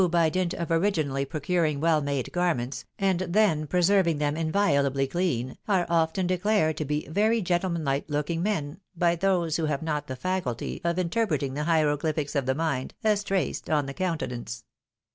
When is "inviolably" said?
4.35-5.05